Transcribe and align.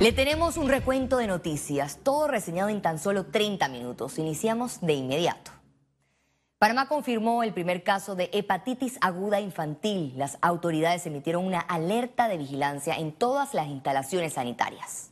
Le 0.00 0.12
tenemos 0.12 0.56
un 0.56 0.70
recuento 0.70 1.18
de 1.18 1.26
noticias, 1.26 1.98
todo 2.02 2.26
reseñado 2.26 2.70
en 2.70 2.80
tan 2.80 2.98
solo 2.98 3.26
30 3.26 3.68
minutos. 3.68 4.18
Iniciamos 4.18 4.80
de 4.80 4.94
inmediato. 4.94 5.50
Panamá 6.58 6.88
confirmó 6.88 7.42
el 7.42 7.52
primer 7.52 7.82
caso 7.82 8.14
de 8.14 8.30
hepatitis 8.32 8.96
aguda 9.02 9.40
infantil. 9.40 10.14
Las 10.16 10.38
autoridades 10.40 11.04
emitieron 11.04 11.44
una 11.44 11.60
alerta 11.60 12.28
de 12.28 12.38
vigilancia 12.38 12.94
en 12.94 13.12
todas 13.12 13.52
las 13.52 13.66
instalaciones 13.68 14.32
sanitarias. 14.32 15.10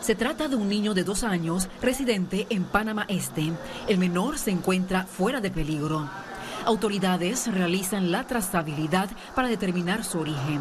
Se 0.00 0.14
trata 0.14 0.46
de 0.46 0.54
un 0.54 0.68
niño 0.68 0.94
de 0.94 1.02
dos 1.02 1.24
años 1.24 1.68
residente 1.82 2.46
en 2.50 2.62
Panamá 2.62 3.04
Este. 3.08 3.52
El 3.88 3.98
menor 3.98 4.38
se 4.38 4.52
encuentra 4.52 5.06
fuera 5.06 5.40
de 5.40 5.50
peligro. 5.50 6.08
Autoridades 6.64 7.46
realizan 7.52 8.12
la 8.12 8.26
trazabilidad 8.26 9.10
para 9.34 9.48
determinar 9.48 10.04
su 10.04 10.18
origen. 10.18 10.60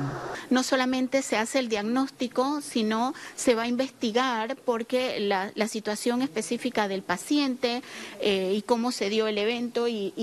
No 0.50 0.64
solamente 0.64 1.22
se 1.22 1.38
hace 1.38 1.60
el 1.60 1.70
diagnóstico, 1.70 2.62
sino 2.62 3.14
se 3.36 3.54
va 3.54 3.64
a 3.64 3.68
investigar 3.68 4.56
porque 4.56 5.20
la, 5.20 5.52
situación 5.68 6.24
específica 6.24 6.88
del 6.88 7.04
paciente 7.04 7.84
eh, 8.22 8.54
y 8.56 8.64
cómo 8.64 8.92
se 8.92 9.10
dio 9.10 9.28
el 9.28 9.38
evento 9.38 9.88
y, 9.88 10.14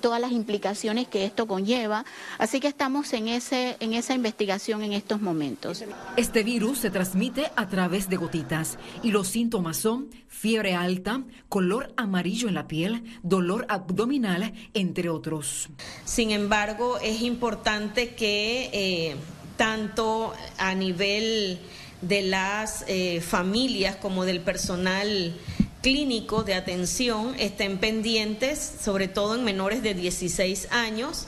todas 0.00 0.20
las 0.20 0.32
implicaciones 0.32 1.08
que 1.08 1.24
esto 1.24 1.46
conlleva. 1.46 2.04
Así 2.38 2.60
que 2.60 2.68
estamos 2.68 3.12
en, 3.12 3.28
ese, 3.28 3.76
en 3.80 3.94
esa 3.94 4.14
investigación 4.14 4.82
en 4.82 4.92
estos 4.92 5.20
momentos. 5.20 5.84
Este 6.16 6.42
virus 6.42 6.78
se 6.78 6.90
transmite 6.90 7.50
a 7.56 7.68
través 7.68 8.08
de 8.08 8.16
gotitas 8.16 8.78
y 9.02 9.10
los 9.10 9.28
síntomas 9.28 9.76
son 9.76 10.08
fiebre 10.28 10.74
alta, 10.74 11.22
color 11.48 11.92
amarillo 11.96 12.48
en 12.48 12.54
la 12.54 12.66
piel, 12.66 13.04
dolor 13.22 13.66
abdominal, 13.68 14.52
entre 14.74 15.08
otros. 15.08 15.23
Sin 16.04 16.30
embargo, 16.30 16.98
es 16.98 17.22
importante 17.22 18.14
que 18.14 18.70
eh, 18.72 19.16
tanto 19.56 20.34
a 20.58 20.74
nivel 20.74 21.58
de 22.02 22.22
las 22.22 22.84
eh, 22.86 23.20
familias 23.20 23.96
como 23.96 24.24
del 24.24 24.40
personal 24.40 25.34
clínico 25.82 26.44
de 26.44 26.54
atención 26.54 27.34
estén 27.38 27.78
pendientes, 27.78 28.74
sobre 28.82 29.08
todo 29.08 29.34
en 29.34 29.44
menores 29.44 29.82
de 29.82 29.94
16 29.94 30.68
años, 30.70 31.26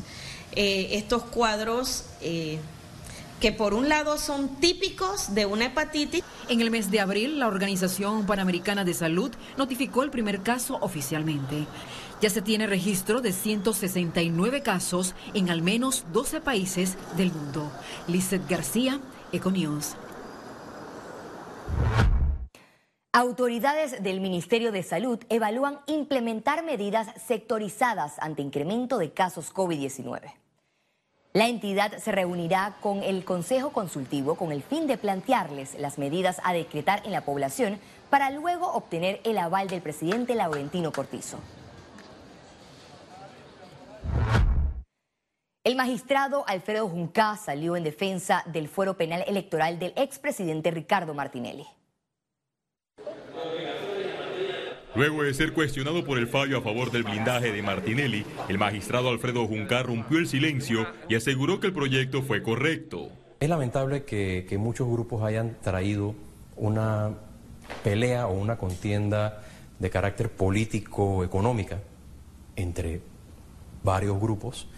eh, 0.52 0.88
estos 0.92 1.24
cuadros 1.24 2.04
que 3.40 3.52
por 3.52 3.74
un 3.74 3.88
lado 3.88 4.18
son 4.18 4.56
típicos 4.56 5.34
de 5.34 5.46
una 5.46 5.66
hepatitis. 5.66 6.22
En 6.48 6.60
el 6.60 6.70
mes 6.70 6.90
de 6.90 7.00
abril, 7.00 7.38
la 7.38 7.48
Organización 7.48 8.24
Panamericana 8.24 8.84
de 8.84 8.94
Salud 8.94 9.30
notificó 9.56 10.02
el 10.02 10.10
primer 10.10 10.42
caso 10.42 10.78
oficialmente. 10.80 11.66
Ya 12.20 12.30
se 12.30 12.40
tiene 12.40 12.66
registro 12.66 13.20
de 13.20 13.32
169 13.32 14.62
casos 14.62 15.14
en 15.34 15.50
al 15.50 15.60
menos 15.60 16.06
12 16.12 16.40
países 16.40 16.96
del 17.16 17.30
mundo. 17.30 17.70
Lizeth 18.08 18.48
García, 18.48 19.00
Econews. 19.32 19.96
Autoridades 23.12 24.02
del 24.02 24.20
Ministerio 24.20 24.72
de 24.72 24.82
Salud 24.82 25.18
evalúan 25.28 25.80
implementar 25.86 26.64
medidas 26.64 27.08
sectorizadas 27.26 28.14
ante 28.18 28.42
incremento 28.42 28.96
de 28.98 29.12
casos 29.12 29.52
COVID-19. 29.52 30.32
La 31.34 31.48
entidad 31.48 31.98
se 31.98 32.12
reunirá 32.12 32.78
con 32.80 33.02
el 33.02 33.26
Consejo 33.26 33.70
Consultivo 33.70 34.36
con 34.36 34.52
el 34.52 34.62
fin 34.62 34.86
de 34.86 34.96
plantearles 34.96 35.78
las 35.78 35.98
medidas 35.98 36.40
a 36.44 36.54
decretar 36.54 37.02
en 37.04 37.12
la 37.12 37.26
población 37.26 37.78
para 38.08 38.30
luego 38.30 38.72
obtener 38.72 39.20
el 39.24 39.36
aval 39.36 39.68
del 39.68 39.82
presidente 39.82 40.34
Laurentino 40.34 40.92
Cortizo. 40.92 41.38
El 45.66 45.74
magistrado 45.74 46.44
Alfredo 46.46 46.88
Junca 46.88 47.36
salió 47.36 47.74
en 47.74 47.82
defensa 47.82 48.44
del 48.46 48.68
fuero 48.68 48.96
penal 48.96 49.24
electoral 49.26 49.80
del 49.80 49.92
expresidente 49.96 50.70
Ricardo 50.70 51.12
Martinelli. 51.12 51.66
Luego 54.94 55.24
de 55.24 55.34
ser 55.34 55.52
cuestionado 55.52 56.04
por 56.04 56.18
el 56.18 56.28
fallo 56.28 56.58
a 56.58 56.60
favor 56.60 56.92
del 56.92 57.02
blindaje 57.02 57.50
de 57.50 57.62
Martinelli, 57.62 58.24
el 58.48 58.58
magistrado 58.58 59.08
Alfredo 59.08 59.44
Junca 59.48 59.82
rompió 59.82 60.18
el 60.18 60.28
silencio 60.28 60.86
y 61.08 61.16
aseguró 61.16 61.58
que 61.58 61.66
el 61.66 61.72
proyecto 61.72 62.22
fue 62.22 62.44
correcto. 62.44 63.10
Es 63.40 63.48
lamentable 63.48 64.04
que, 64.04 64.46
que 64.48 64.58
muchos 64.58 64.88
grupos 64.88 65.24
hayan 65.24 65.56
traído 65.62 66.14
una 66.54 67.10
pelea 67.82 68.28
o 68.28 68.34
una 68.34 68.56
contienda 68.56 69.42
de 69.80 69.90
carácter 69.90 70.30
político-económica 70.30 71.80
entre 72.54 73.00
varios 73.82 74.20
grupos 74.20 74.68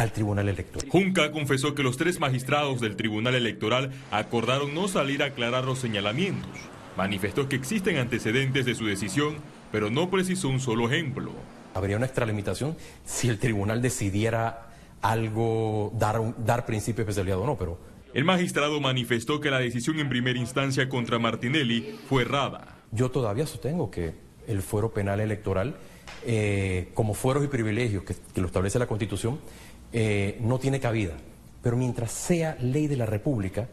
al 0.00 0.12
Tribunal 0.12 0.48
Electoral. 0.48 0.88
Junca 0.88 1.30
confesó 1.30 1.74
que 1.74 1.82
los 1.82 1.98
tres 1.98 2.20
magistrados 2.20 2.80
del 2.80 2.96
Tribunal 2.96 3.34
Electoral 3.34 3.92
acordaron 4.10 4.72
no 4.72 4.88
salir 4.88 5.22
a 5.22 5.26
aclarar 5.26 5.64
los 5.64 5.78
señalamientos. 5.78 6.50
Manifestó 6.96 7.50
que 7.50 7.56
existen 7.56 7.98
antecedentes 7.98 8.64
de 8.64 8.74
su 8.74 8.86
decisión, 8.86 9.36
pero 9.70 9.90
no 9.90 10.08
precisó 10.08 10.48
un 10.48 10.58
solo 10.58 10.90
ejemplo. 10.90 11.32
Habría 11.74 11.98
una 11.98 12.06
extralimitación 12.06 12.78
si 13.04 13.28
el 13.28 13.38
tribunal 13.38 13.82
decidiera 13.82 14.70
algo, 15.02 15.92
dar, 15.98 16.18
dar 16.46 16.64
principio 16.64 17.02
especialidad 17.02 17.38
o 17.38 17.44
no, 17.44 17.58
pero... 17.58 17.78
El 18.14 18.24
magistrado 18.24 18.80
manifestó 18.80 19.38
que 19.38 19.50
la 19.50 19.58
decisión 19.58 20.00
en 20.00 20.08
primera 20.08 20.38
instancia 20.38 20.88
contra 20.88 21.18
Martinelli 21.18 21.98
fue 22.08 22.22
errada. 22.22 22.78
Yo 22.90 23.10
todavía 23.10 23.46
sostengo 23.46 23.90
que 23.90 24.14
el 24.48 24.62
fuero 24.62 24.92
penal 24.92 25.20
electoral, 25.20 25.76
eh, 26.26 26.88
como 26.94 27.14
fueros 27.14 27.44
y 27.44 27.48
privilegios 27.48 28.02
que, 28.02 28.14
lo 28.40 28.46
establece 28.46 28.78
la 28.78 28.86
Constitución, 28.86 29.38
eh, 29.92 30.38
no 30.40 30.58
tiene 30.58 30.80
cabida. 30.80 31.14
Pero 31.62 31.76
mientras 31.76 32.10
sea 32.12 32.56
ley 32.60 32.86
de 32.86 32.96
la 32.96 33.06
República, 33.06 33.68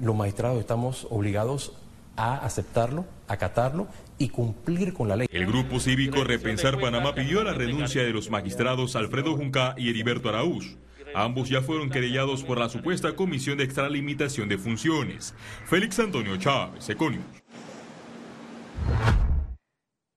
los 0.00 0.14
magistrados 0.14 0.60
estamos 0.60 1.06
obligados 1.10 1.72
a 2.16 2.36
aceptarlo, 2.36 3.06
acatarlo 3.28 3.88
y 4.18 4.28
cumplir 4.28 4.92
con 4.92 5.08
la 5.08 5.16
ley. 5.16 5.26
El 5.30 5.46
grupo 5.46 5.80
cívico 5.80 6.22
Repensar 6.24 6.78
Panamá 6.80 7.14
pidió 7.14 7.42
la 7.42 7.52
renuncia 7.52 8.02
de 8.02 8.12
los 8.12 8.30
magistrados 8.30 8.96
Alfredo 8.96 9.36
Junca 9.36 9.74
y 9.76 9.90
Heriberto 9.90 10.28
Araúz. 10.28 10.76
Ambos 11.14 11.48
ya 11.48 11.62
fueron 11.62 11.90
querellados 11.90 12.42
por 12.42 12.58
la 12.58 12.68
supuesta 12.68 13.14
comisión 13.14 13.56
de 13.58 13.64
extralimitación 13.64 14.48
de 14.48 14.58
funciones. 14.58 15.32
Félix 15.64 16.00
Antonio 16.00 16.36
Chávez, 16.36 16.88
Econius. 16.88 17.24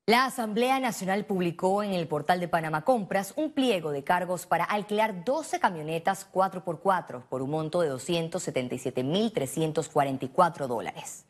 La 0.10 0.24
Asamblea 0.24 0.80
Nacional 0.80 1.26
publicó 1.26 1.84
en 1.84 1.92
el 1.92 2.08
portal 2.08 2.40
de 2.40 2.48
Panamá 2.48 2.86
Compras 2.86 3.34
un 3.36 3.52
pliego 3.52 3.92
de 3.92 4.06
cargos 4.06 4.46
para 4.46 4.64
alquilar 4.64 5.26
12 5.26 5.60
camionetas 5.60 6.32
4x4 6.32 7.24
por 7.24 7.42
un 7.42 7.50
monto 7.50 7.82
de 7.82 7.92
277.344 7.92 10.68
dólares. 10.68 11.26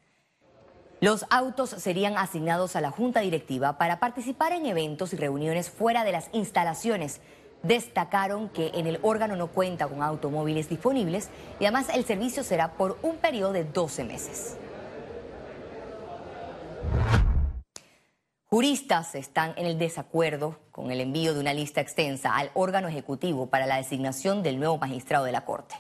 Los 1.01 1.25
autos 1.31 1.71
serían 1.71 2.19
asignados 2.19 2.75
a 2.75 2.81
la 2.81 2.91
Junta 2.91 3.21
Directiva 3.21 3.79
para 3.79 3.99
participar 3.99 4.51
en 4.51 4.67
eventos 4.67 5.11
y 5.11 5.15
reuniones 5.15 5.71
fuera 5.71 6.03
de 6.03 6.11
las 6.11 6.29
instalaciones. 6.31 7.19
Destacaron 7.63 8.49
que 8.49 8.69
en 8.75 8.85
el 8.85 8.99
órgano 9.01 9.35
no 9.35 9.47
cuenta 9.47 9.87
con 9.87 10.03
automóviles 10.03 10.69
disponibles 10.69 11.29
y 11.59 11.65
además 11.65 11.87
el 11.95 12.05
servicio 12.05 12.43
será 12.43 12.73
por 12.73 12.99
un 13.01 13.17
periodo 13.17 13.53
de 13.53 13.63
12 13.63 14.03
meses. 14.03 14.55
Juristas 18.57 19.13
están 19.13 19.53
en 19.55 19.67
el 19.67 19.77
desacuerdo 19.77 20.59
con 20.71 20.89
el 20.89 20.99
envío 20.99 21.35
de 21.35 21.39
una 21.39 21.53
lista 21.53 21.79
extensa 21.79 22.35
al 22.35 22.49
órgano 22.55 22.87
ejecutivo 22.87 23.51
para 23.51 23.67
la 23.67 23.77
designación 23.77 24.41
del 24.41 24.57
nuevo 24.57 24.79
magistrado 24.79 25.25
de 25.25 25.31
la 25.31 25.45
Corte. 25.45 25.75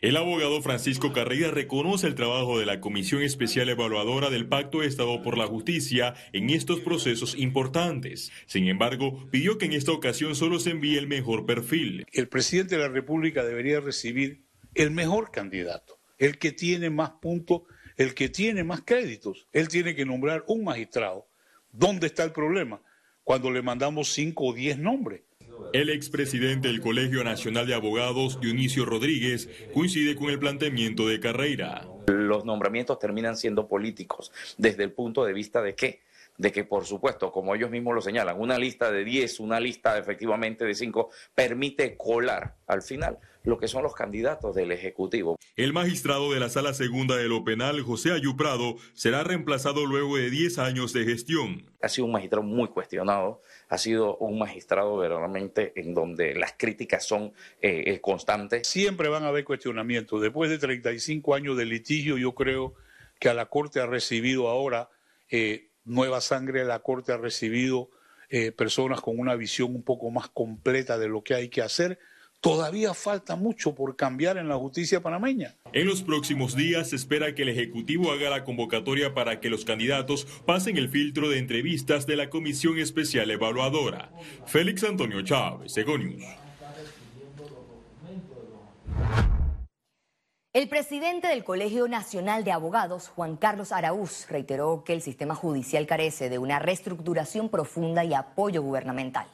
El 0.00 0.16
abogado 0.16 0.62
Francisco 0.62 1.12
Carrera 1.12 1.50
reconoce 1.50 2.06
el 2.06 2.14
trabajo 2.14 2.60
de 2.60 2.66
la 2.66 2.80
Comisión 2.80 3.22
Especial 3.22 3.68
Evaluadora 3.68 4.30
del 4.30 4.46
Pacto 4.46 4.82
de 4.82 4.86
Estado 4.86 5.20
por 5.20 5.36
la 5.36 5.48
Justicia 5.48 6.14
en 6.32 6.50
estos 6.50 6.78
procesos 6.78 7.36
importantes. 7.36 8.30
Sin 8.46 8.68
embargo, 8.68 9.28
pidió 9.32 9.58
que 9.58 9.66
en 9.66 9.72
esta 9.72 9.90
ocasión 9.90 10.36
solo 10.36 10.60
se 10.60 10.70
envíe 10.70 10.96
el 10.96 11.08
mejor 11.08 11.44
perfil. 11.44 12.06
El 12.12 12.28
presidente 12.28 12.76
de 12.76 12.82
la 12.82 12.88
República 12.88 13.42
debería 13.42 13.80
recibir 13.80 14.44
el 14.74 14.92
mejor 14.92 15.32
candidato, 15.32 15.98
el 16.18 16.38
que 16.38 16.52
tiene 16.52 16.88
más 16.88 17.14
puntos, 17.20 17.62
el 17.96 18.14
que 18.14 18.28
tiene 18.28 18.62
más 18.62 18.82
créditos. 18.82 19.48
Él 19.50 19.66
tiene 19.66 19.96
que 19.96 20.06
nombrar 20.06 20.44
un 20.46 20.62
magistrado 20.62 21.26
¿Dónde 21.72 22.06
está 22.06 22.24
el 22.24 22.32
problema? 22.32 22.80
Cuando 23.24 23.50
le 23.50 23.62
mandamos 23.62 24.12
cinco 24.12 24.46
o 24.46 24.52
diez 24.52 24.78
nombres. 24.78 25.22
El 25.72 25.90
expresidente 25.90 26.68
del 26.68 26.80
Colegio 26.80 27.22
Nacional 27.24 27.66
de 27.66 27.74
Abogados, 27.74 28.40
Dionisio 28.40 28.84
Rodríguez, 28.84 29.50
coincide 29.74 30.16
con 30.16 30.30
el 30.30 30.38
planteamiento 30.38 31.06
de 31.08 31.20
Carreira. 31.20 31.86
Los 32.06 32.44
nombramientos 32.44 32.98
terminan 32.98 33.36
siendo 33.36 33.68
políticos 33.68 34.32
desde 34.56 34.84
el 34.84 34.92
punto 34.92 35.24
de 35.24 35.34
vista 35.34 35.60
de 35.60 35.74
qué? 35.74 36.00
De 36.38 36.52
que, 36.52 36.64
por 36.64 36.86
supuesto, 36.86 37.32
como 37.32 37.54
ellos 37.54 37.70
mismos 37.70 37.94
lo 37.94 38.00
señalan, 38.00 38.40
una 38.40 38.56
lista 38.56 38.90
de 38.90 39.04
10, 39.04 39.40
una 39.40 39.60
lista 39.60 39.98
efectivamente 39.98 40.64
de 40.64 40.74
5, 40.74 41.10
permite 41.34 41.96
colar 41.96 42.54
al 42.66 42.80
final 42.80 43.18
lo 43.48 43.58
que 43.58 43.66
son 43.66 43.82
los 43.82 43.94
candidatos 43.94 44.54
del 44.54 44.72
Ejecutivo. 44.72 45.38
El 45.56 45.72
magistrado 45.72 46.32
de 46.32 46.38
la 46.38 46.50
Sala 46.50 46.74
Segunda 46.74 47.16
de 47.16 47.28
lo 47.28 47.44
Penal, 47.44 47.80
José 47.80 48.12
Ayuprado, 48.12 48.76
será 48.92 49.24
reemplazado 49.24 49.86
luego 49.86 50.18
de 50.18 50.28
10 50.28 50.58
años 50.58 50.92
de 50.92 51.04
gestión. 51.04 51.64
Ha 51.80 51.88
sido 51.88 52.04
un 52.04 52.12
magistrado 52.12 52.42
muy 52.42 52.68
cuestionado, 52.68 53.40
ha 53.70 53.78
sido 53.78 54.18
un 54.18 54.38
magistrado 54.38 54.98
verdaderamente 54.98 55.72
en 55.76 55.94
donde 55.94 56.34
las 56.34 56.54
críticas 56.58 57.06
son 57.06 57.32
eh, 57.62 57.84
eh, 57.86 58.00
constantes. 58.00 58.68
Siempre 58.68 59.08
van 59.08 59.24
a 59.24 59.28
haber 59.28 59.44
cuestionamientos. 59.44 60.20
Después 60.20 60.50
de 60.50 60.58
35 60.58 61.34
años 61.34 61.56
de 61.56 61.64
litigio, 61.64 62.18
yo 62.18 62.34
creo 62.34 62.74
que 63.18 63.30
a 63.30 63.34
la 63.34 63.46
Corte 63.46 63.80
ha 63.80 63.86
recibido 63.86 64.48
ahora 64.48 64.90
eh, 65.30 65.70
nueva 65.84 66.20
sangre, 66.20 66.64
la 66.64 66.80
Corte 66.80 67.12
ha 67.12 67.16
recibido 67.16 67.90
personas 68.58 69.00
con 69.00 69.18
una 69.18 69.36
visión 69.36 69.74
un 69.74 69.82
poco 69.82 70.10
más 70.10 70.28
completa 70.28 70.98
de 70.98 71.08
lo 71.08 71.24
que 71.24 71.32
hay 71.32 71.48
que 71.48 71.62
hacer 71.62 71.98
Todavía 72.40 72.94
falta 72.94 73.34
mucho 73.34 73.74
por 73.74 73.96
cambiar 73.96 74.36
en 74.36 74.48
la 74.48 74.54
justicia 74.54 75.02
panameña. 75.02 75.56
En 75.72 75.86
los 75.88 76.02
próximos 76.02 76.54
días 76.54 76.90
se 76.90 76.96
espera 76.96 77.34
que 77.34 77.42
el 77.42 77.48
Ejecutivo 77.48 78.12
haga 78.12 78.30
la 78.30 78.44
convocatoria 78.44 79.12
para 79.12 79.40
que 79.40 79.50
los 79.50 79.64
candidatos 79.64 80.24
pasen 80.46 80.76
el 80.76 80.88
filtro 80.88 81.28
de 81.28 81.38
entrevistas 81.38 82.06
de 82.06 82.14
la 82.14 82.30
Comisión 82.30 82.78
Especial 82.78 83.28
Evaluadora. 83.32 84.12
Félix 84.46 84.84
Antonio 84.84 85.22
Chávez, 85.22 85.76
Egonius. 85.76 86.22
El 90.52 90.68
presidente 90.68 91.28
del 91.28 91.44
Colegio 91.44 91.88
Nacional 91.88 92.44
de 92.44 92.52
Abogados, 92.52 93.08
Juan 93.08 93.36
Carlos 93.36 93.72
Araúz, 93.72 94.26
reiteró 94.28 94.84
que 94.84 94.92
el 94.92 95.02
sistema 95.02 95.34
judicial 95.34 95.86
carece 95.86 96.30
de 96.30 96.38
una 96.38 96.58
reestructuración 96.60 97.48
profunda 97.48 98.04
y 98.04 98.14
apoyo 98.14 98.62
gubernamental. 98.62 99.26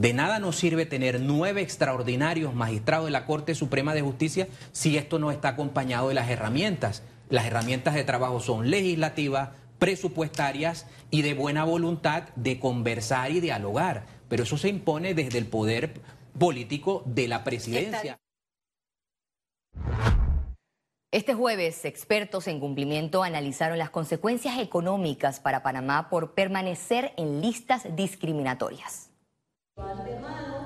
De 0.00 0.14
nada 0.14 0.38
nos 0.38 0.56
sirve 0.56 0.86
tener 0.86 1.20
nueve 1.20 1.60
extraordinarios 1.60 2.54
magistrados 2.54 3.04
de 3.04 3.10
la 3.10 3.26
Corte 3.26 3.54
Suprema 3.54 3.92
de 3.92 4.00
Justicia 4.00 4.48
si 4.72 4.96
esto 4.96 5.18
no 5.18 5.30
está 5.30 5.48
acompañado 5.48 6.08
de 6.08 6.14
las 6.14 6.30
herramientas. 6.30 7.02
Las 7.28 7.44
herramientas 7.44 7.92
de 7.92 8.04
trabajo 8.04 8.40
son 8.40 8.70
legislativas, 8.70 9.50
presupuestarias 9.78 10.86
y 11.10 11.20
de 11.20 11.34
buena 11.34 11.64
voluntad 11.64 12.30
de 12.34 12.58
conversar 12.58 13.30
y 13.30 13.40
dialogar. 13.40 14.06
Pero 14.30 14.44
eso 14.44 14.56
se 14.56 14.70
impone 14.70 15.12
desde 15.12 15.36
el 15.36 15.48
poder 15.48 16.00
político 16.38 17.02
de 17.04 17.28
la 17.28 17.44
presidencia. 17.44 18.18
Este 21.12 21.34
jueves, 21.34 21.84
expertos 21.84 22.46
en 22.46 22.58
cumplimiento 22.58 23.22
analizaron 23.22 23.76
las 23.76 23.90
consecuencias 23.90 24.60
económicas 24.60 25.40
para 25.40 25.62
Panamá 25.62 26.08
por 26.08 26.32
permanecer 26.32 27.12
en 27.18 27.42
listas 27.42 27.84
discriminatorias. 27.94 29.09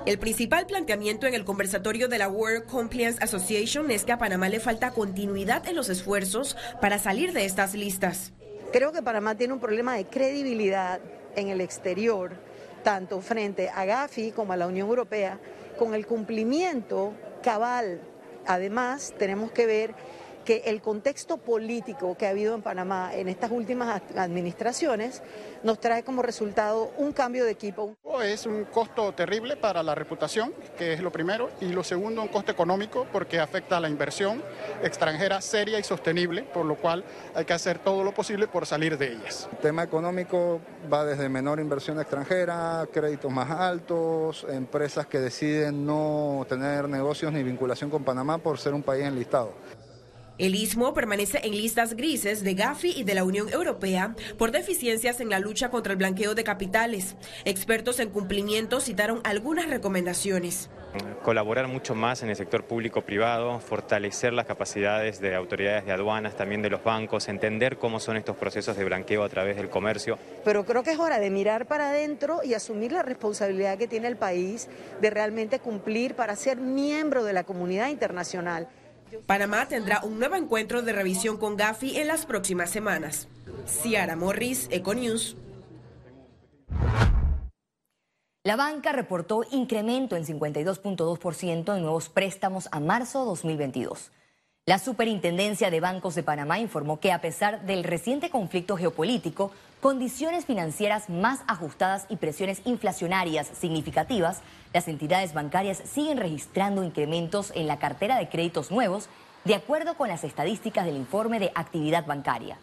El 0.05 0.19
principal 0.19 0.67
planteamiento 0.67 1.25
en 1.25 1.33
el 1.33 1.45
conversatorio 1.45 2.07
de 2.07 2.19
la 2.19 2.29
World 2.29 2.67
Compliance 2.67 3.23
Association 3.23 3.89
es 3.89 4.03
que 4.05 4.11
a 4.11 4.19
Panamá 4.19 4.49
le 4.49 4.59
falta 4.59 4.91
continuidad 4.91 5.67
en 5.67 5.75
los 5.75 5.89
esfuerzos 5.89 6.55
para 6.79 6.99
salir 6.99 7.33
de 7.33 7.45
estas 7.45 7.73
listas. 7.73 8.31
Creo 8.71 8.91
que 8.91 9.01
Panamá 9.01 9.33
tiene 9.33 9.53
un 9.53 9.59
problema 9.59 9.95
de 9.95 10.05
credibilidad 10.05 10.99
en 11.35 11.49
el 11.49 11.59
exterior, 11.59 12.33
tanto 12.83 13.19
frente 13.19 13.69
a 13.69 13.85
Gafi 13.85 14.31
como 14.31 14.53
a 14.53 14.57
la 14.57 14.67
Unión 14.67 14.89
Europea, 14.89 15.39
con 15.75 15.95
el 15.95 16.05
cumplimiento 16.05 17.13
cabal. 17.41 17.99
Además, 18.45 19.11
tenemos 19.17 19.51
que 19.51 19.65
ver 19.65 19.95
que 20.45 20.61
el 20.67 20.81
contexto 20.81 21.37
político 21.37 22.15
que 22.15 22.27
ha 22.27 22.29
habido 22.29 22.55
en 22.55 22.61
Panamá 22.61 23.13
en 23.13 23.27
estas 23.27 23.51
últimas 23.51 24.01
administraciones 24.15 25.23
nos 25.63 25.79
trae 25.79 26.03
como 26.03 26.21
resultado 26.21 26.91
un 26.97 27.11
cambio 27.11 27.43
de 27.43 27.51
equipo. 27.51 27.95
Es 28.23 28.45
un 28.45 28.65
costo 28.65 29.11
terrible 29.13 29.57
para 29.57 29.81
la 29.83 29.95
reputación, 29.95 30.53
que 30.77 30.93
es 30.93 31.01
lo 31.01 31.11
primero, 31.11 31.49
y 31.59 31.69
lo 31.69 31.83
segundo, 31.83 32.21
un 32.21 32.27
costo 32.27 32.51
económico 32.51 33.07
porque 33.11 33.39
afecta 33.39 33.77
a 33.77 33.79
la 33.79 33.89
inversión 33.89 34.43
extranjera 34.83 35.41
seria 35.41 35.79
y 35.79 35.83
sostenible, 35.83 36.43
por 36.43 36.65
lo 36.65 36.75
cual 36.75 37.03
hay 37.33 37.45
que 37.45 37.53
hacer 37.53 37.79
todo 37.79 38.03
lo 38.03 38.13
posible 38.13 38.47
por 38.47 38.65
salir 38.65 38.97
de 38.97 39.13
ellas. 39.13 39.49
El 39.51 39.57
tema 39.57 39.83
económico 39.83 40.61
va 40.91 41.03
desde 41.03 41.27
menor 41.27 41.59
inversión 41.59 41.99
extranjera, 41.99 42.87
créditos 42.93 43.31
más 43.31 43.49
altos, 43.49 44.45
empresas 44.49 45.07
que 45.07 45.19
deciden 45.19 45.85
no 45.85 46.45
tener 46.47 46.87
negocios 46.87 47.33
ni 47.33 47.41
vinculación 47.41 47.89
con 47.89 48.03
Panamá 48.03 48.37
por 48.37 48.59
ser 48.59 48.75
un 48.75 48.83
país 48.83 49.03
enlistado. 49.03 49.53
El 50.37 50.53
istmo 50.53 50.93
permanece 50.93 51.39
en 51.43 51.55
listas 51.55 51.93
grises 51.93 52.43
de 52.43 52.55
Gafi 52.55 52.91
y 52.91 53.03
de 53.03 53.15
la 53.15 53.23
Unión 53.23 53.47
Europea 53.47 54.15
por 54.37 54.51
deficiencias 54.51 55.21
en 55.21 55.29
la 55.29 55.39
lucha 55.39 55.69
contra 55.69 55.93
el 55.93 55.97
blanqueo 55.97 56.35
de 56.35 56.43
capitales. 56.43 57.15
Expertos 57.45 58.01
en 58.01 58.09
cumplimiento 58.09 58.81
citaron 58.81 59.21
algunas 59.23 59.69
recomendaciones. 59.69 60.69
Colaborar 61.23 61.69
mucho 61.69 61.95
más 61.95 62.21
en 62.21 62.29
el 62.29 62.35
sector 62.35 62.65
público-privado, 62.65 63.61
fortalecer 63.61 64.33
las 64.33 64.45
capacidades 64.45 65.21
de 65.21 65.35
autoridades 65.35 65.85
de 65.85 65.93
aduanas, 65.93 66.35
también 66.35 66.61
de 66.61 66.69
los 66.69 66.83
bancos, 66.83 67.29
entender 67.29 67.77
cómo 67.77 68.01
son 68.01 68.17
estos 68.17 68.35
procesos 68.35 68.75
de 68.75 68.83
blanqueo 68.83 69.23
a 69.23 69.29
través 69.29 69.55
del 69.55 69.69
comercio. 69.69 70.17
Pero 70.43 70.65
creo 70.65 70.83
que 70.83 70.91
es 70.91 70.99
hora 70.99 71.19
de 71.19 71.29
mirar 71.29 71.65
para 71.65 71.91
adentro 71.91 72.41
y 72.43 72.55
asumir 72.55 72.91
la 72.91 73.03
responsabilidad 73.03 73.77
que 73.77 73.87
tiene 73.87 74.09
el 74.09 74.17
país 74.17 74.67
de 74.99 75.09
realmente 75.09 75.59
cumplir 75.59 76.13
para 76.15 76.35
ser 76.35 76.57
miembro 76.57 77.23
de 77.23 77.31
la 77.31 77.45
comunidad 77.45 77.87
internacional. 77.87 78.67
Panamá 79.25 79.67
tendrá 79.67 80.01
un 80.03 80.19
nuevo 80.19 80.35
encuentro 80.35 80.81
de 80.81 80.93
revisión 80.93 81.37
con 81.37 81.57
Gafi 81.57 81.97
en 81.97 82.07
las 82.07 82.25
próximas 82.25 82.69
semanas. 82.69 83.27
Ciara 83.67 84.15
Morris, 84.15 84.67
Econews. 84.71 85.37
La 88.43 88.55
banca 88.55 88.91
reportó 88.91 89.43
incremento 89.51 90.15
en 90.15 90.23
52.2% 90.23 91.75
en 91.75 91.81
nuevos 91.81 92.09
préstamos 92.09 92.69
a 92.71 92.79
marzo 92.79 93.25
2022. 93.25 94.11
La 94.67 94.79
Superintendencia 94.79 95.69
de 95.69 95.79
Bancos 95.79 96.15
de 96.15 96.23
Panamá 96.23 96.59
informó 96.59 96.99
que 96.99 97.11
a 97.11 97.21
pesar 97.21 97.65
del 97.65 97.83
reciente 97.83 98.29
conflicto 98.29 98.77
geopolítico, 98.77 99.51
condiciones 99.85 100.47
financieras 100.47 101.11
más 101.11 101.41
ajustadas 101.45 102.07
y 102.09 102.15
presiones 102.15 102.59
inflacionarias 102.65 103.45
significativas, 103.45 104.41
las 104.73 104.87
entidades 104.87 105.35
bancarias 105.35 105.77
siguen 105.77 106.17
registrando 106.17 106.83
incrementos 106.83 107.51
en 107.53 107.67
la 107.67 107.77
cartera 107.77 108.17
de 108.17 108.27
créditos 108.27 108.71
nuevos, 108.71 109.09
de 109.43 109.53
acuerdo 109.53 109.95
con 109.95 110.07
las 110.07 110.23
estadísticas 110.23 110.87
del 110.87 110.95
informe 110.95 111.39
de 111.39 111.51
actividad 111.53 112.03
bancaria. 112.03 112.57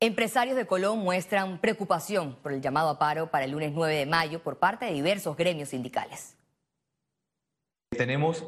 Empresarios 0.00 0.56
de 0.56 0.66
Colón 0.66 0.98
muestran 0.98 1.58
preocupación 1.58 2.34
por 2.42 2.52
el 2.52 2.60
llamado 2.60 2.88
a 2.88 2.98
paro 2.98 3.30
para 3.30 3.44
el 3.44 3.52
lunes 3.52 3.70
9 3.72 3.94
de 3.94 4.06
mayo 4.06 4.42
por 4.42 4.58
parte 4.58 4.86
de 4.86 4.92
diversos 4.92 5.36
gremios 5.36 5.68
sindicales. 5.68 6.34
Tenemos 7.96 8.44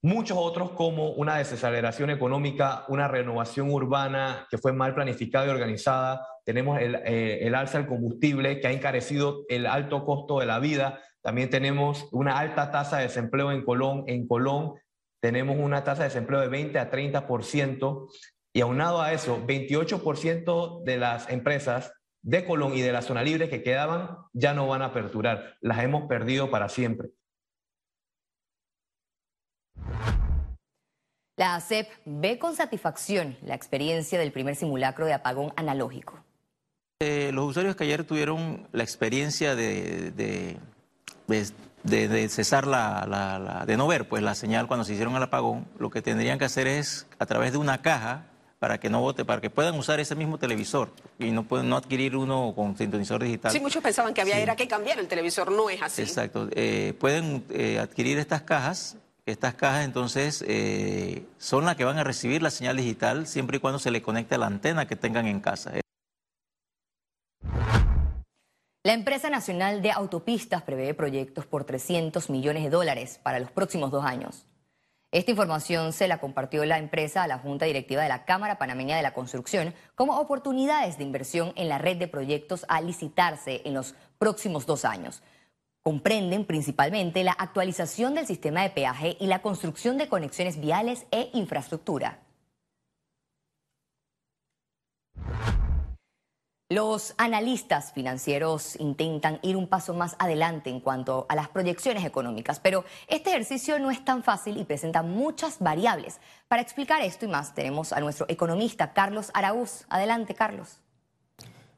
Muchos 0.00 0.38
otros 0.40 0.70
como 0.72 1.10
una 1.10 1.38
desaceleración 1.38 2.10
económica, 2.10 2.84
una 2.86 3.08
renovación 3.08 3.70
urbana 3.72 4.46
que 4.48 4.56
fue 4.56 4.72
mal 4.72 4.94
planificada 4.94 5.46
y 5.46 5.50
organizada. 5.50 6.24
Tenemos 6.44 6.80
el, 6.80 6.94
eh, 7.04 7.40
el 7.42 7.54
alza 7.56 7.78
del 7.78 7.88
combustible 7.88 8.60
que 8.60 8.68
ha 8.68 8.72
encarecido 8.72 9.44
el 9.48 9.66
alto 9.66 10.04
costo 10.04 10.38
de 10.38 10.46
la 10.46 10.60
vida. 10.60 11.00
También 11.20 11.50
tenemos 11.50 12.08
una 12.12 12.38
alta 12.38 12.70
tasa 12.70 12.98
de 12.98 13.04
desempleo 13.04 13.50
en 13.50 13.64
Colón. 13.64 14.04
En 14.06 14.28
Colón 14.28 14.74
tenemos 15.20 15.56
una 15.58 15.82
tasa 15.82 16.04
de 16.04 16.10
desempleo 16.10 16.40
de 16.40 16.48
20 16.48 16.78
a 16.78 16.90
30%. 16.92 18.08
Y 18.52 18.60
aunado 18.60 19.02
a 19.02 19.12
eso, 19.12 19.44
28% 19.46 20.84
de 20.84 20.96
las 20.96 21.28
empresas 21.28 21.92
de 22.22 22.44
Colón 22.44 22.76
y 22.76 22.82
de 22.82 22.92
la 22.92 23.02
zona 23.02 23.22
libre 23.22 23.48
que 23.48 23.64
quedaban 23.64 24.16
ya 24.32 24.54
no 24.54 24.68
van 24.68 24.82
a 24.82 24.86
aperturar. 24.86 25.56
Las 25.60 25.82
hemos 25.82 26.06
perdido 26.08 26.50
para 26.50 26.68
siempre. 26.68 27.08
La 31.38 31.54
ACEP 31.54 31.88
ve 32.04 32.38
con 32.38 32.54
satisfacción 32.56 33.38
la 33.42 33.54
experiencia 33.54 34.18
del 34.18 34.32
primer 34.32 34.56
simulacro 34.56 35.06
de 35.06 35.12
apagón 35.12 35.52
analógico. 35.54 36.18
Eh, 37.00 37.30
los 37.32 37.50
usuarios 37.50 37.76
que 37.76 37.84
ayer 37.84 38.02
tuvieron 38.02 38.66
la 38.72 38.82
experiencia 38.82 39.54
de, 39.54 40.10
de, 40.10 40.58
cesar 42.28 42.66
la, 42.66 43.62
de 43.68 43.76
no 43.76 43.86
ver 43.86 44.08
pues 44.08 44.20
la 44.20 44.34
señal 44.34 44.66
cuando 44.66 44.84
se 44.84 44.94
hicieron 44.94 45.14
el 45.14 45.22
apagón, 45.22 45.68
lo 45.78 45.90
que 45.90 46.02
tendrían 46.02 46.40
que 46.40 46.44
hacer 46.44 46.66
es 46.66 47.06
a 47.20 47.26
través 47.26 47.52
de 47.52 47.58
una 47.58 47.82
caja 47.82 48.24
para 48.58 48.80
que 48.80 48.90
no 48.90 49.00
vote, 49.00 49.24
para 49.24 49.40
que 49.40 49.48
puedan 49.48 49.78
usar 49.78 50.00
ese 50.00 50.16
mismo 50.16 50.38
televisor 50.38 50.90
y 51.20 51.30
no 51.30 51.44
pueden 51.44 51.68
no 51.68 51.76
adquirir 51.76 52.16
uno 52.16 52.52
con 52.56 52.76
sintonizador 52.76 53.22
digital. 53.22 53.52
Sí, 53.52 53.60
muchos 53.60 53.80
pensaban 53.80 54.12
que 54.12 54.22
había 54.22 54.40
era 54.40 54.56
que 54.56 54.66
cambiar 54.66 54.98
el 54.98 55.06
televisor, 55.06 55.52
no 55.52 55.70
es 55.70 55.80
así. 55.80 56.02
Exacto, 56.02 56.48
eh, 56.50 56.94
pueden 56.98 57.44
eh, 57.50 57.78
adquirir 57.78 58.18
estas 58.18 58.42
cajas 58.42 58.96
estas 59.32 59.54
cajas 59.54 59.84
entonces 59.84 60.44
eh, 60.46 61.26
son 61.38 61.64
las 61.64 61.76
que 61.76 61.84
van 61.84 61.98
a 61.98 62.04
recibir 62.04 62.42
la 62.42 62.50
señal 62.50 62.76
digital 62.76 63.26
siempre 63.26 63.56
y 63.58 63.60
cuando 63.60 63.78
se 63.78 63.90
le 63.90 64.02
conecte 64.02 64.34
a 64.34 64.38
la 64.38 64.46
antena 64.46 64.86
que 64.86 64.96
tengan 64.96 65.26
en 65.26 65.40
casa. 65.40 65.72
La 68.84 68.94
empresa 68.94 69.28
nacional 69.28 69.82
de 69.82 69.90
autopistas 69.90 70.62
prevé 70.62 70.94
proyectos 70.94 71.44
por 71.46 71.64
300 71.64 72.30
millones 72.30 72.64
de 72.64 72.70
dólares 72.70 73.20
para 73.22 73.38
los 73.38 73.50
próximos 73.50 73.90
dos 73.90 74.04
años. 74.04 74.46
Esta 75.10 75.30
información 75.30 75.94
se 75.94 76.06
la 76.06 76.18
compartió 76.18 76.64
la 76.66 76.78
empresa 76.78 77.22
a 77.22 77.26
la 77.26 77.38
Junta 77.38 77.64
Directiva 77.64 78.02
de 78.02 78.10
la 78.10 78.24
Cámara 78.26 78.58
Panameña 78.58 78.96
de 78.96 79.02
la 79.02 79.14
Construcción 79.14 79.74
como 79.94 80.18
oportunidades 80.18 80.98
de 80.98 81.04
inversión 81.04 81.52
en 81.56 81.70
la 81.70 81.78
red 81.78 81.96
de 81.96 82.08
proyectos 82.08 82.66
a 82.68 82.82
licitarse 82.82 83.62
en 83.64 83.74
los 83.74 83.94
próximos 84.18 84.66
dos 84.66 84.84
años. 84.84 85.22
Comprenden 85.88 86.44
principalmente 86.44 87.24
la 87.24 87.32
actualización 87.32 88.14
del 88.14 88.26
sistema 88.26 88.60
de 88.60 88.68
peaje 88.68 89.16
y 89.18 89.26
la 89.26 89.40
construcción 89.40 89.96
de 89.96 90.06
conexiones 90.06 90.60
viales 90.60 91.06
e 91.10 91.30
infraestructura. 91.32 92.18
Los 96.68 97.14
analistas 97.16 97.94
financieros 97.94 98.78
intentan 98.78 99.38
ir 99.40 99.56
un 99.56 99.66
paso 99.66 99.94
más 99.94 100.14
adelante 100.18 100.68
en 100.68 100.80
cuanto 100.80 101.24
a 101.26 101.34
las 101.34 101.48
proyecciones 101.48 102.04
económicas, 102.04 102.60
pero 102.60 102.84
este 103.06 103.30
ejercicio 103.30 103.78
no 103.78 103.90
es 103.90 104.04
tan 104.04 104.22
fácil 104.22 104.58
y 104.58 104.64
presenta 104.64 105.02
muchas 105.02 105.58
variables. 105.58 106.20
Para 106.48 106.60
explicar 106.60 107.00
esto 107.00 107.24
y 107.24 107.28
más, 107.28 107.54
tenemos 107.54 107.94
a 107.94 108.00
nuestro 108.00 108.26
economista 108.28 108.92
Carlos 108.92 109.30
Araúz. 109.32 109.86
Adelante, 109.88 110.34
Carlos. 110.34 110.82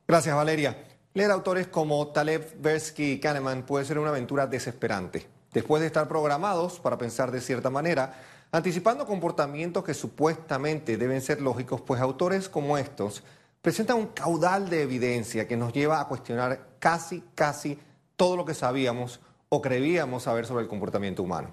Gracias, 0.09 0.35
Valeria. 0.35 0.90
Leer 1.13 1.33
autores 1.33 1.67
como 1.67 2.07
Taleb, 2.07 2.55
Versky 2.61 3.13
y 3.15 3.19
Kahneman 3.19 3.65
puede 3.65 3.85
ser 3.85 3.99
una 3.99 4.11
aventura 4.11 4.47
desesperante. 4.47 5.27
Después 5.53 5.81
de 5.81 5.89
estar 5.89 6.07
programados 6.07 6.79
para 6.79 6.99
pensar 6.99 7.33
de 7.33 7.41
cierta 7.41 7.69
manera, 7.69 8.15
anticipando 8.53 9.05
comportamientos 9.07 9.83
que 9.83 9.93
supuestamente 9.93 10.97
deben 10.97 11.21
ser 11.21 11.41
lógicos, 11.41 11.81
pues 11.81 12.01
autores 12.01 12.49
como 12.49 12.79
estos 12.79 13.25
presenta 13.61 13.97
un 13.97 14.07
caudal 14.07 14.71
de 14.71 14.83
evidencia 14.83 15.49
que 15.49 15.57
nos 15.57 15.73
lleva 15.73 16.01
a 16.01 16.07
cuestionar 16.07 16.69
casi, 16.79 17.25
casi 17.35 17.77
todo 18.15 18.37
lo 18.37 18.45
que 18.45 18.55
sabíamos 18.55 19.19
o 19.49 19.61
creíamos 19.61 20.23
saber 20.23 20.47
sobre 20.47 20.63
el 20.63 20.69
comportamiento 20.69 21.25
humano. 21.25 21.49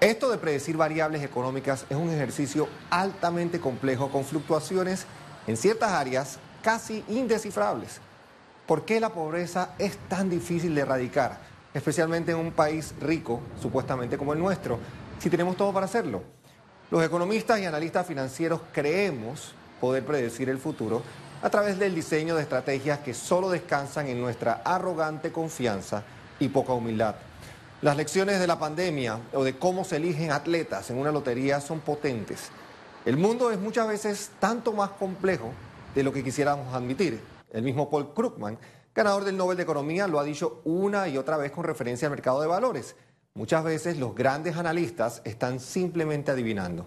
Esto 0.00 0.32
de 0.32 0.38
predecir 0.38 0.76
variables 0.76 1.22
económicas 1.22 1.86
es 1.88 1.96
un 1.96 2.10
ejercicio 2.10 2.66
altamente 2.90 3.60
complejo 3.60 4.10
con 4.10 4.24
fluctuaciones 4.24 5.06
en 5.46 5.56
ciertas 5.56 5.92
áreas 5.92 6.40
casi 6.60 7.04
indescifrables. 7.06 8.00
¿Por 8.70 8.84
qué 8.84 9.00
la 9.00 9.08
pobreza 9.08 9.70
es 9.80 9.96
tan 10.08 10.30
difícil 10.30 10.76
de 10.76 10.82
erradicar, 10.82 11.40
especialmente 11.74 12.30
en 12.30 12.38
un 12.38 12.52
país 12.52 12.94
rico, 13.00 13.40
supuestamente 13.60 14.16
como 14.16 14.32
el 14.32 14.38
nuestro, 14.38 14.78
si 15.18 15.28
tenemos 15.28 15.56
todo 15.56 15.72
para 15.72 15.86
hacerlo? 15.86 16.22
Los 16.88 17.04
economistas 17.04 17.58
y 17.58 17.64
analistas 17.64 18.06
financieros 18.06 18.60
creemos 18.72 19.54
poder 19.80 20.04
predecir 20.04 20.48
el 20.48 20.58
futuro 20.58 21.02
a 21.42 21.50
través 21.50 21.80
del 21.80 21.96
diseño 21.96 22.36
de 22.36 22.42
estrategias 22.42 23.00
que 23.00 23.12
solo 23.12 23.50
descansan 23.50 24.06
en 24.06 24.20
nuestra 24.20 24.62
arrogante 24.64 25.32
confianza 25.32 26.04
y 26.38 26.46
poca 26.46 26.72
humildad. 26.72 27.16
Las 27.82 27.96
lecciones 27.96 28.38
de 28.38 28.46
la 28.46 28.60
pandemia 28.60 29.18
o 29.32 29.42
de 29.42 29.58
cómo 29.58 29.82
se 29.82 29.96
eligen 29.96 30.30
atletas 30.30 30.90
en 30.90 30.98
una 30.98 31.10
lotería 31.10 31.60
son 31.60 31.80
potentes. 31.80 32.50
El 33.04 33.16
mundo 33.16 33.50
es 33.50 33.58
muchas 33.58 33.88
veces 33.88 34.30
tanto 34.38 34.72
más 34.72 34.90
complejo 34.90 35.50
de 35.92 36.04
lo 36.04 36.12
que 36.12 36.22
quisiéramos 36.22 36.72
admitir. 36.72 37.20
El 37.50 37.62
mismo 37.62 37.90
Paul 37.90 38.14
Krugman, 38.14 38.58
ganador 38.94 39.24
del 39.24 39.36
Nobel 39.36 39.56
de 39.56 39.64
Economía, 39.64 40.06
lo 40.06 40.20
ha 40.20 40.24
dicho 40.24 40.60
una 40.64 41.08
y 41.08 41.18
otra 41.18 41.36
vez 41.36 41.50
con 41.50 41.64
referencia 41.64 42.06
al 42.06 42.12
mercado 42.12 42.40
de 42.40 42.46
valores. 42.46 42.96
Muchas 43.34 43.64
veces 43.64 43.98
los 43.98 44.14
grandes 44.14 44.56
analistas 44.56 45.22
están 45.24 45.60
simplemente 45.60 46.30
adivinando. 46.30 46.86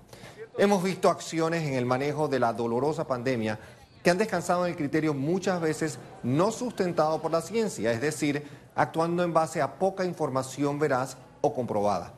Hemos 0.58 0.84
visto 0.84 1.10
acciones 1.10 1.63
en 1.63 1.74
el 1.74 1.86
manejo 1.86 2.27
de 2.27 2.39
la 2.39 2.53
dolorosa 2.53 3.08
pandemia 3.08 3.60
que 4.03 4.10
han 4.10 4.17
descansado 4.17 4.65
en 4.65 4.72
el 4.72 4.77
criterio 4.77 5.13
muchas 5.13 5.62
veces 5.62 5.98
no 6.22 6.51
sustentado 6.51 7.22
por 7.22 7.32
la 7.32 7.41
ciencia, 7.41 7.91
es 7.91 8.01
decir, 8.01 8.43
actuando 8.75 9.24
en 9.24 9.34
base 9.34 9.62
a 9.62 9.75
poca 9.75 10.05
información 10.05 10.77
veraz 10.77 11.17
o 11.41 11.53
comprobada. 11.53 12.13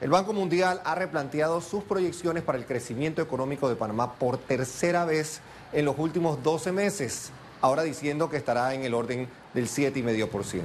El 0.00 0.10
Banco 0.10 0.32
Mundial 0.32 0.80
ha 0.84 0.94
replanteado 0.94 1.60
sus 1.60 1.84
proyecciones 1.84 2.42
para 2.42 2.58
el 2.58 2.66
crecimiento 2.66 3.22
económico 3.22 3.68
de 3.68 3.76
Panamá 3.76 4.14
por 4.14 4.38
tercera 4.38 5.04
vez 5.04 5.40
en 5.72 5.84
los 5.84 5.98
últimos 5.98 6.42
12 6.42 6.72
meses, 6.72 7.30
ahora 7.60 7.82
diciendo 7.82 8.28
que 8.30 8.36
estará 8.36 8.74
en 8.74 8.84
el 8.84 8.94
orden 8.94 9.28
del 9.54 9.68
7,5%. 9.68 10.62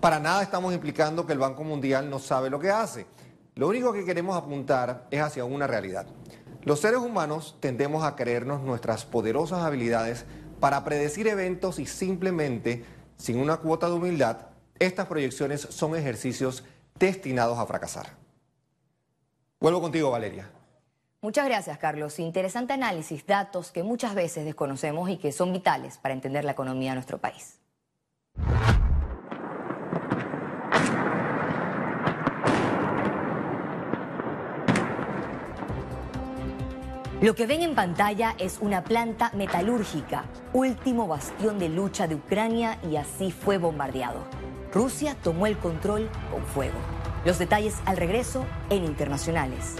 Para 0.00 0.18
nada 0.18 0.42
estamos 0.42 0.74
implicando 0.74 1.26
que 1.26 1.32
el 1.32 1.38
Banco 1.38 1.62
Mundial 1.64 2.10
no 2.10 2.18
sabe 2.18 2.50
lo 2.50 2.58
que 2.58 2.70
hace. 2.70 3.06
Lo 3.54 3.68
único 3.68 3.92
que 3.92 4.04
queremos 4.04 4.36
apuntar 4.36 5.06
es 5.10 5.20
hacia 5.20 5.44
una 5.44 5.66
realidad. 5.66 6.06
Los 6.64 6.80
seres 6.80 7.00
humanos 7.00 7.56
tendemos 7.60 8.04
a 8.04 8.16
creernos 8.16 8.62
nuestras 8.62 9.04
poderosas 9.04 9.60
habilidades 9.60 10.24
para 10.58 10.84
predecir 10.84 11.26
eventos 11.26 11.78
y 11.78 11.86
simplemente, 11.86 12.84
sin 13.16 13.38
una 13.38 13.58
cuota 13.58 13.88
de 13.88 13.94
humildad, 13.94 14.46
estas 14.78 15.06
proyecciones 15.06 15.60
son 15.60 15.96
ejercicios 15.96 16.64
destinados 16.98 17.58
a 17.58 17.66
fracasar. 17.66 18.16
Vuelvo 19.60 19.80
contigo, 19.80 20.10
Valeria. 20.10 20.50
Muchas 21.24 21.46
gracias, 21.46 21.78
Carlos. 21.78 22.18
Interesante 22.18 22.72
análisis, 22.72 23.24
datos 23.24 23.70
que 23.70 23.84
muchas 23.84 24.16
veces 24.16 24.44
desconocemos 24.44 25.08
y 25.08 25.18
que 25.18 25.30
son 25.30 25.52
vitales 25.52 25.96
para 25.98 26.14
entender 26.14 26.44
la 26.44 26.50
economía 26.50 26.90
de 26.90 26.94
nuestro 26.96 27.18
país. 27.18 27.60
Lo 37.20 37.36
que 37.36 37.46
ven 37.46 37.62
en 37.62 37.76
pantalla 37.76 38.34
es 38.40 38.58
una 38.60 38.82
planta 38.82 39.30
metalúrgica, 39.32 40.24
último 40.52 41.06
bastión 41.06 41.60
de 41.60 41.68
lucha 41.68 42.08
de 42.08 42.16
Ucrania 42.16 42.80
y 42.90 42.96
así 42.96 43.30
fue 43.30 43.58
bombardeado. 43.58 44.24
Rusia 44.72 45.16
tomó 45.22 45.46
el 45.46 45.56
control 45.56 46.10
con 46.32 46.44
fuego. 46.46 46.78
Los 47.24 47.38
detalles 47.38 47.76
al 47.86 47.96
regreso 47.96 48.44
en 48.70 48.84
Internacionales. 48.84 49.76